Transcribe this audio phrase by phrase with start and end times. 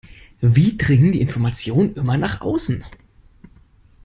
[0.41, 2.83] Wie dringen die Informationen immer nach außen?